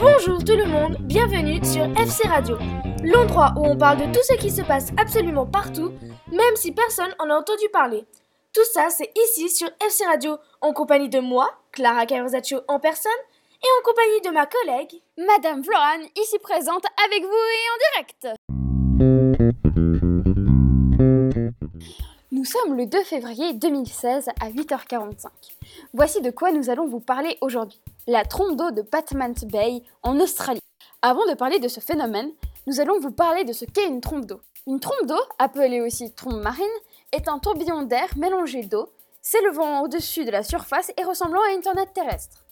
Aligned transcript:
Bonjour 0.00 0.44
tout 0.44 0.56
le 0.56 0.64
monde, 0.64 0.96
bienvenue 1.00 1.58
sur 1.64 1.82
FC 1.98 2.28
Radio, 2.28 2.56
l'endroit 3.02 3.52
où 3.56 3.66
on 3.66 3.76
parle 3.76 3.98
de 3.98 4.12
tout 4.12 4.22
ce 4.22 4.34
qui 4.34 4.48
se 4.48 4.62
passe 4.62 4.92
absolument 4.96 5.44
partout, 5.44 5.92
même 6.30 6.54
si 6.54 6.70
personne 6.70 7.12
en 7.18 7.28
a 7.30 7.34
entendu 7.34 7.64
parler. 7.72 8.04
Tout 8.54 8.64
ça, 8.72 8.90
c'est 8.90 9.10
ici 9.16 9.48
sur 9.48 9.68
FC 9.84 10.04
Radio, 10.04 10.36
en 10.60 10.72
compagnie 10.72 11.08
de 11.08 11.18
moi, 11.18 11.50
Clara 11.72 12.06
Carozaccio 12.06 12.60
en 12.68 12.78
personne, 12.78 13.10
et 13.60 13.66
en 13.80 13.84
compagnie 13.84 14.20
de 14.20 14.30
ma 14.30 14.46
collègue, 14.46 15.02
Madame 15.16 15.64
Floran, 15.64 16.06
ici 16.16 16.38
présente 16.38 16.84
avec 17.04 17.24
vous 17.24 17.28
et 17.28 17.66
en 17.74 18.24
direct. 18.24 18.67
Sommes 22.48 22.78
le 22.78 22.86
2 22.86 23.04
février 23.04 23.52
2016 23.52 24.30
à 24.40 24.48
8h45. 24.48 25.26
Voici 25.92 26.22
de 26.22 26.30
quoi 26.30 26.50
nous 26.50 26.70
allons 26.70 26.86
vous 26.86 27.00
parler 27.00 27.36
aujourd'hui. 27.42 27.78
La 28.06 28.24
trompe 28.24 28.56
d'eau 28.56 28.70
de 28.70 28.80
Batman's 28.80 29.44
Bay 29.44 29.82
en 30.02 30.18
Australie. 30.18 30.62
Avant 31.02 31.26
de 31.26 31.34
parler 31.34 31.58
de 31.58 31.68
ce 31.68 31.80
phénomène, 31.80 32.32
nous 32.66 32.80
allons 32.80 33.00
vous 33.00 33.10
parler 33.10 33.44
de 33.44 33.52
ce 33.52 33.66
qu'est 33.66 33.86
une 33.86 34.00
trompe 34.00 34.24
d'eau. 34.24 34.40
Une 34.66 34.80
trompe 34.80 35.06
d'eau, 35.06 35.20
appelée 35.38 35.82
aussi 35.82 36.10
trompe 36.12 36.42
marine, 36.42 36.64
est 37.12 37.28
un 37.28 37.38
tourbillon 37.38 37.82
d'air 37.82 38.08
mélangé 38.16 38.62
d'eau, 38.62 38.88
s'élevant 39.20 39.82
au-dessus 39.82 40.24
de 40.24 40.30
la 40.30 40.42
surface 40.42 40.90
et 40.96 41.04
ressemblant 41.04 41.42
à 41.42 41.52
une 41.52 41.60
tornade 41.60 41.92
terrestre. 41.92 42.46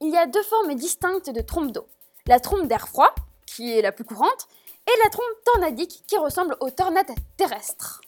Il 0.00 0.10
y 0.10 0.16
a 0.16 0.26
deux 0.26 0.44
formes 0.44 0.74
distinctes 0.76 1.30
de 1.30 1.40
trompe 1.40 1.72
d'eau. 1.72 1.88
La 2.26 2.38
trompe 2.38 2.68
d'air 2.68 2.86
froid, 2.86 3.12
qui 3.46 3.76
est 3.76 3.82
la 3.82 3.90
plus 3.90 4.04
courante, 4.04 4.46
et 4.86 4.98
la 5.02 5.10
trompe 5.10 5.44
tornadique, 5.44 6.04
qui 6.06 6.16
ressemble 6.18 6.56
aux 6.60 6.70
tornades 6.70 7.10
terrestres. 7.36 8.00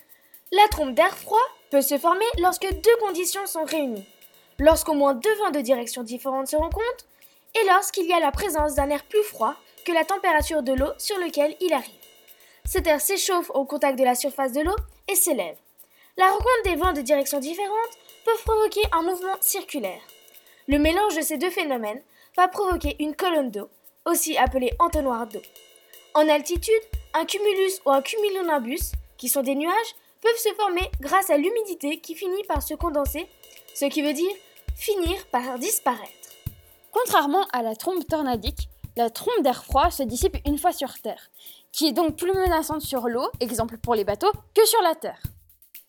La 0.54 0.68
trompe 0.68 0.94
d'air 0.94 1.16
froid 1.16 1.40
peut 1.70 1.80
se 1.80 1.96
former 1.96 2.26
lorsque 2.38 2.70
deux 2.70 2.96
conditions 3.00 3.46
sont 3.46 3.64
réunies. 3.64 4.04
Lorsqu'au 4.58 4.92
moins 4.92 5.14
deux 5.14 5.34
vents 5.36 5.50
de 5.50 5.62
direction 5.62 6.02
différentes 6.02 6.48
se 6.48 6.56
rencontrent 6.56 7.06
et 7.58 7.66
lorsqu'il 7.66 8.04
y 8.04 8.12
a 8.12 8.20
la 8.20 8.32
présence 8.32 8.74
d'un 8.74 8.90
air 8.90 9.02
plus 9.04 9.22
froid 9.22 9.54
que 9.86 9.92
la 9.92 10.04
température 10.04 10.62
de 10.62 10.74
l'eau 10.74 10.92
sur 10.98 11.16
lequel 11.16 11.56
il 11.60 11.72
arrive. 11.72 11.90
Cet 12.66 12.86
air 12.86 13.00
s'échauffe 13.00 13.50
au 13.54 13.64
contact 13.64 13.98
de 13.98 14.04
la 14.04 14.14
surface 14.14 14.52
de 14.52 14.60
l'eau 14.60 14.76
et 15.08 15.14
s'élève. 15.14 15.56
La 16.18 16.26
rencontre 16.26 16.62
des 16.64 16.76
vents 16.76 16.92
de 16.92 17.00
direction 17.00 17.40
différentes 17.40 17.98
peut 18.26 18.36
provoquer 18.44 18.82
un 18.92 19.02
mouvement 19.02 19.36
circulaire. 19.40 20.02
Le 20.68 20.78
mélange 20.78 21.16
de 21.16 21.22
ces 21.22 21.38
deux 21.38 21.50
phénomènes 21.50 22.02
va 22.36 22.48
provoquer 22.48 22.96
une 23.00 23.16
colonne 23.16 23.50
d'eau, 23.50 23.70
aussi 24.04 24.36
appelée 24.36 24.74
entonnoir 24.78 25.26
d'eau. 25.26 25.42
En 26.12 26.28
altitude, 26.28 26.82
un 27.14 27.24
cumulus 27.24 27.80
ou 27.86 27.90
un 27.90 28.02
cumulonimbus, 28.02 28.92
qui 29.16 29.28
sont 29.28 29.42
des 29.42 29.54
nuages, 29.54 29.94
peuvent 30.22 30.38
se 30.38 30.54
former 30.54 30.88
grâce 31.00 31.30
à 31.30 31.36
l'humidité 31.36 32.00
qui 32.00 32.14
finit 32.14 32.44
par 32.44 32.62
se 32.62 32.74
condenser, 32.74 33.28
ce 33.74 33.84
qui 33.86 34.02
veut 34.02 34.14
dire 34.14 34.32
finir 34.76 35.26
par 35.26 35.58
disparaître. 35.58 36.10
Contrairement 36.90 37.46
à 37.52 37.62
la 37.62 37.74
trompe 37.74 38.06
tornadique, 38.06 38.68
la 38.96 39.10
trompe 39.10 39.42
d'air 39.42 39.64
froid 39.64 39.90
se 39.90 40.02
dissipe 40.02 40.36
une 40.46 40.58
fois 40.58 40.72
sur 40.72 40.92
Terre, 41.00 41.30
qui 41.72 41.88
est 41.88 41.92
donc 41.92 42.16
plus 42.16 42.32
menaçante 42.32 42.82
sur 42.82 43.08
l'eau, 43.08 43.28
exemple 43.40 43.78
pour 43.78 43.94
les 43.94 44.04
bateaux, 44.04 44.32
que 44.54 44.64
sur 44.66 44.80
la 44.82 44.94
Terre. 44.94 45.22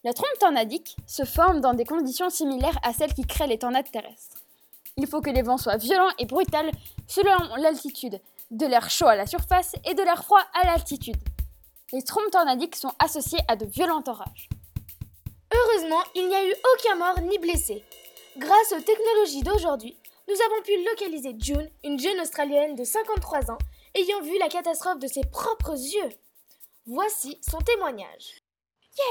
La 0.04 0.14
trompe 0.14 0.40
tornadique 0.40 0.98
se 1.06 1.24
forme 1.24 1.62
dans 1.62 1.74
des 1.74 1.86
conditions 1.86 2.30
similaires 2.30 2.78
à 2.84 2.94
celles 2.94 3.14
qui 3.14 3.26
créent 3.26 3.48
les 3.48 3.60
tornades 3.60 3.90
terrestres. 3.92 4.42
Il 4.98 5.08
faut 5.08 5.22
que 5.22 5.30
les 5.30 5.42
vents 5.42 5.58
soient 5.58 5.78
violents 5.78 6.12
et 6.20 6.26
brutals 6.26 6.72
selon 7.08 7.56
l'altitude, 7.58 8.20
de 8.52 8.66
l'air 8.66 8.90
chaud 8.90 9.08
à 9.08 9.16
la 9.16 9.26
surface 9.26 9.76
et 9.86 9.94
de 9.94 10.04
l'air 10.04 10.24
froid 10.24 10.42
à 10.62 10.68
l'altitude 10.68 11.18
les 11.94 12.02
trompes 12.02 12.32
tornadiques 12.32 12.76
sont 12.76 12.92
associées 12.98 13.40
à 13.48 13.56
de 13.56 13.66
violents 13.66 14.04
orages. 14.08 14.50
Heureusement, 15.54 16.04
il 16.16 16.28
n'y 16.28 16.36
a 16.36 16.44
eu 16.44 16.56
aucun 16.74 16.96
mort 16.96 17.22
ni 17.22 17.38
blessé. 17.38 17.84
Grâce 18.36 18.72
aux 18.72 18.82
technologies 18.82 19.44
d'aujourd'hui, 19.44 19.96
nous 20.28 20.34
avons 20.34 20.64
pu 20.64 20.84
localiser 20.84 21.36
June, 21.38 21.70
une 21.84 22.00
jeune 22.00 22.20
Australienne 22.20 22.76
de 22.76 22.84
53 22.84 23.52
ans, 23.52 23.60
ayant 23.94 24.22
vu 24.22 24.40
la 24.40 24.50
catastrophe 24.50 24.98
de 24.98 25.08
ses 25.08 25.24
propres 25.24 25.78
yeux. 25.78 26.10
Voici 26.88 27.38
son 27.48 27.60
témoignage. 27.60 28.42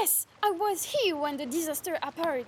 Yes, 0.01 0.27
I 0.43 0.51
was 0.51 0.83
here 0.83 1.15
when 1.15 1.37
the 1.37 1.49
disaster 1.49 1.97
occurred. 2.01 2.45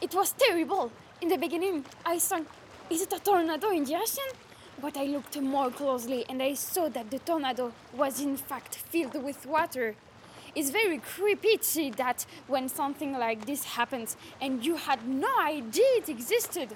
It 0.00 0.14
was 0.14 0.34
terrible. 0.38 0.90
In 1.22 1.28
the 1.28 1.38
beginning, 1.38 1.82
I 2.06 2.18
thought, 2.18 2.46
is 2.90 3.02
it 3.02 3.12
a 3.12 3.20
tornado 3.20 3.70
in 3.70 3.84
the 3.84 3.96
ocean? 3.96 4.47
But 4.80 4.96
I 4.96 5.04
looked 5.04 5.40
more 5.40 5.70
closely 5.70 6.24
and 6.28 6.40
I 6.42 6.54
saw 6.54 6.88
that 6.88 7.10
the 7.10 7.18
tornado 7.18 7.72
was 7.96 8.20
in 8.20 8.36
fact 8.36 8.76
filled 8.76 9.22
with 9.22 9.44
water. 9.44 9.96
It's 10.54 10.70
very 10.70 10.98
creepy 10.98 11.90
that 11.96 12.26
when 12.46 12.68
something 12.68 13.12
like 13.12 13.46
this 13.46 13.64
happens 13.64 14.16
and 14.40 14.64
you 14.64 14.76
had 14.76 15.06
no 15.06 15.28
idea 15.40 15.84
it 15.98 16.08
existed. 16.08 16.68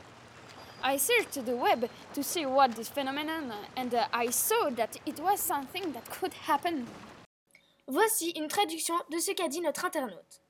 I 0.83 0.97
searched 0.97 1.45
the 1.45 1.55
web 1.57 1.89
to 2.15 2.23
see 2.25 2.45
what 2.45 2.75
this 2.75 2.89
phenomenon 2.89 3.53
and 3.77 3.95
uh, 3.95 4.07
I 4.13 4.31
saw 4.31 4.71
that 4.71 4.97
it 5.07 5.21
was 5.21 5.41
something 5.41 5.93
that 5.93 6.11
could 6.11 6.35
happen. 6.49 6.87
Voici 7.89 8.33
une 8.37 8.49
traduction 8.49 8.95
de 9.11 9.19
ce 9.19 9.33
qu'a 9.33 9.49
dit 9.49 9.61
notre 9.61 9.85
internaute. 9.85 10.41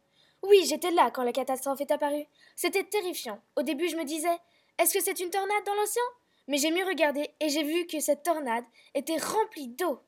Oui, 0.43 0.65
j'étais 0.67 0.91
là 0.91 1.11
quand 1.11 1.23
la 1.23 1.33
catastrophe 1.33 1.81
est 1.81 1.91
apparue. 1.91 2.27
C'était 2.57 2.85
terrifiant. 2.85 3.41
Au 3.57 3.63
début, 3.63 3.89
je 3.89 3.97
me 3.97 4.05
disais, 4.05 4.39
est-ce 4.79 4.93
que 4.95 5.03
c'est 5.03 5.21
une 5.21 5.31
tornade 5.31 5.65
dans 5.65 5.75
l'océan? 5.75 6.03
Mais 6.49 6.59
j'ai 6.59 6.71
mieux 6.71 6.85
regardé 6.85 7.31
et 7.41 7.49
j'ai 7.49 7.63
vu 7.63 7.87
que 7.87 8.01
cette 8.01 8.23
tornade 8.23 8.65
était 8.95 9.19
remplie 9.19 9.69
d'eau. 9.69 10.01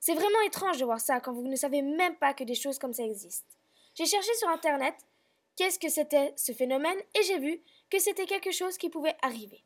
C'est 0.00 0.14
vraiment 0.14 0.40
étrange 0.46 0.78
de 0.78 0.84
voir 0.84 1.00
ça 1.00 1.20
quand 1.20 1.32
vous 1.32 1.46
ne 1.46 1.56
savez 1.56 1.82
même 1.82 2.16
pas 2.16 2.34
que 2.34 2.44
des 2.44 2.54
choses 2.54 2.78
comme 2.78 2.92
ça 2.92 3.04
existent. 3.04 3.54
J'ai 3.94 4.06
cherché 4.06 4.34
sur 4.34 4.48
Internet 4.48 4.94
qu'est-ce 5.56 5.78
que 5.78 5.88
c'était 5.88 6.32
ce 6.36 6.52
phénomène 6.52 6.98
et 7.14 7.22
j'ai 7.22 7.38
vu 7.38 7.62
que 7.90 7.98
c'était 7.98 8.26
quelque 8.26 8.50
chose 8.50 8.76
qui 8.76 8.90
pouvait 8.90 9.16
arriver. 9.22 9.64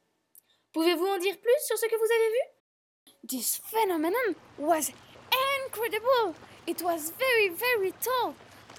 Pouvez-vous 0.72 1.06
en 1.06 1.18
dire 1.18 1.38
plus 1.38 1.66
sur 1.66 1.78
ce 1.78 1.86
que 1.86 1.96
vous 1.96 2.12
avez 2.12 2.30
vu? 2.30 3.26
This 3.26 3.60
phenomenon 3.64 4.34
was 4.58 4.92
incredible. 5.66 6.34
It 6.66 6.82
was 6.82 7.12
very, 7.18 7.48
very 7.48 7.92
tall. 8.00 8.34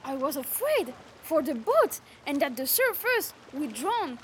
I 0.06 0.16
was 0.16 0.38
afraid 0.38 0.94
for 1.24 1.42
the 1.42 1.56
boat 1.56 2.00
and 2.26 2.40
that 2.40 2.56
the 2.56 2.66
surface 2.66 3.34
would 3.54 3.74
drown. 3.74 4.18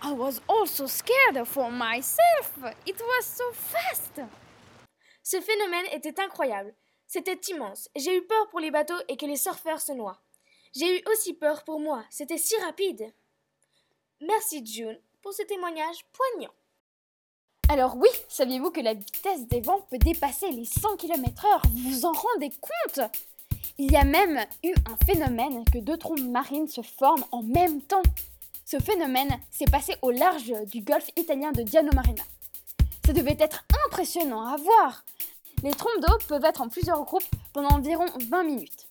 I 0.00 0.12
was 0.12 0.40
also 0.48 0.86
scared 0.86 1.44
for 1.46 1.70
myself. 1.70 2.56
It 2.86 3.00
was 3.00 3.24
so 3.24 3.44
fast. 3.52 4.20
Ce 5.22 5.40
phénomène 5.40 5.86
était 5.92 6.20
incroyable. 6.20 6.74
C'était 7.06 7.40
immense. 7.48 7.88
J'ai 7.96 8.16
eu 8.16 8.22
peur 8.22 8.48
pour 8.50 8.60
les 8.60 8.70
bateaux 8.70 9.00
et 9.08 9.16
que 9.16 9.26
les 9.26 9.36
surfeurs 9.36 9.80
se 9.80 9.92
noient. 9.92 10.20
J'ai 10.74 10.98
eu 10.98 11.02
aussi 11.10 11.34
peur 11.34 11.64
pour 11.64 11.80
moi. 11.80 12.04
C'était 12.10 12.38
si 12.38 12.54
rapide. 12.58 13.12
Merci 14.20 14.64
June 14.64 15.00
pour 15.22 15.32
ce 15.32 15.42
témoignage 15.42 16.04
poignant. 16.12 16.52
Alors 17.68 17.96
oui, 17.96 18.08
saviez-vous 18.28 18.70
que 18.70 18.80
la 18.80 18.94
vitesse 18.94 19.46
des 19.48 19.60
vents 19.60 19.80
peut 19.90 19.98
dépasser 19.98 20.50
les 20.50 20.64
100 20.64 20.96
km/h 20.96 21.62
Vous 21.70 21.90
vous 21.90 22.06
en 22.06 22.12
rendez 22.12 22.50
compte? 22.50 23.10
Il 23.78 23.92
y 23.92 23.96
a 23.96 24.04
même 24.04 24.44
eu 24.62 24.74
un 24.86 24.96
phénomène 25.04 25.64
que 25.64 25.78
deux 25.78 25.96
trompes 25.96 26.20
marines 26.20 26.68
se 26.68 26.82
forment 26.82 27.24
en 27.32 27.42
même 27.42 27.82
temps. 27.82 28.02
Ce 28.70 28.78
phénomène 28.78 29.30
s'est 29.50 29.64
passé 29.64 29.94
au 30.02 30.10
large 30.10 30.52
du 30.70 30.82
golfe 30.82 31.08
italien 31.16 31.52
de 31.52 31.62
Diano 31.62 31.88
Marina. 31.94 32.22
Ça 33.06 33.14
devait 33.14 33.38
être 33.40 33.64
impressionnant 33.86 34.42
à 34.42 34.58
voir. 34.58 35.04
Les 35.62 35.70
trompes 35.70 36.02
d'eau 36.02 36.12
peuvent 36.28 36.44
être 36.44 36.60
en 36.60 36.68
plusieurs 36.68 37.02
groupes 37.02 37.24
pendant 37.54 37.70
environ 37.70 38.04
20 38.28 38.44
minutes. 38.44 38.86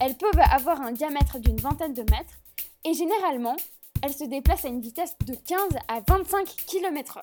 Elles 0.00 0.16
peuvent 0.16 0.40
avoir 0.50 0.80
un 0.80 0.90
diamètre 0.90 1.38
d'une 1.38 1.54
vingtaine 1.54 1.94
de 1.94 2.02
mètres 2.02 2.34
et 2.84 2.94
généralement, 2.94 3.54
elles 4.02 4.12
se 4.12 4.24
déplacent 4.24 4.64
à 4.64 4.70
une 4.70 4.80
vitesse 4.80 5.14
de 5.24 5.36
15 5.36 5.60
à 5.86 6.00
25 6.08 6.44
km/h. 6.66 7.22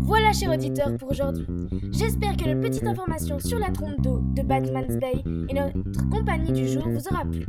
Voilà, 0.00 0.34
chers 0.34 0.52
auditeurs, 0.52 0.94
pour 0.98 1.10
aujourd'hui. 1.10 1.46
J'espère 1.92 2.36
que 2.36 2.44
notre 2.44 2.60
petite 2.60 2.86
information 2.86 3.38
sur 3.38 3.58
la 3.58 3.70
trompe 3.70 4.02
d'eau 4.02 4.18
de 4.34 4.42
Batman's 4.42 4.98
Bay 4.98 5.14
et 5.48 5.54
notre 5.54 6.10
compagnie 6.10 6.52
du 6.52 6.68
jour 6.68 6.86
vous 6.86 7.08
aura 7.08 7.24
plu. 7.24 7.46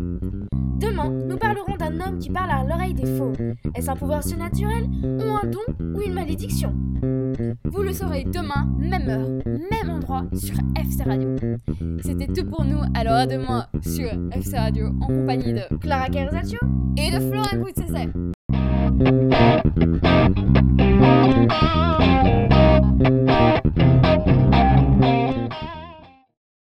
Demain, 0.78 1.09
nous 1.09 1.38
parlerons 1.38 1.54
homme 2.01 2.19
qui 2.19 2.29
parle 2.29 2.51
à 2.51 2.63
l'oreille 2.63 2.94
des 2.94 3.06
faux. 3.17 3.33
Est-ce 3.75 3.89
un 3.89 3.95
pouvoir 3.95 4.23
surnaturel 4.23 4.85
ou 5.03 5.23
un 5.23 5.47
don 5.47 5.95
ou 5.95 6.01
une 6.01 6.13
malédiction? 6.13 6.73
Vous 7.66 7.81
le 7.81 7.94
saurez 7.94 8.23
demain, 8.23 8.69
même 8.78 9.09
heure, 9.09 9.28
même 9.45 9.90
endroit 9.90 10.23
sur 10.34 10.55
FC 10.75 11.03
Radio. 11.03 11.35
C'était 12.03 12.28
tout 12.28 12.46
pour 12.46 12.64
nous, 12.64 12.79
alors 12.93 13.14
à 13.14 13.25
demain 13.25 13.67
sur 13.81 14.09
FC 14.31 14.58
Radio 14.58 14.87
en 15.02 15.08
compagnie 15.08 15.53
de 15.53 15.78
Clara 15.78 16.08
Carzaccio 16.08 16.59
et 16.97 17.11
de 17.11 17.19
Florent 17.19 17.58
Boutsessé. 17.58 18.09